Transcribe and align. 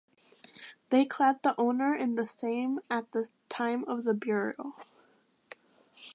They 0.89 1.05
clad 1.05 1.43
the 1.43 1.53
owner 1.59 1.93
in 1.95 2.15
the 2.15 2.25
same 2.25 2.79
at 2.89 3.11
the 3.11 3.29
time 3.49 3.83
of 3.83 4.03
burial. 4.19 4.73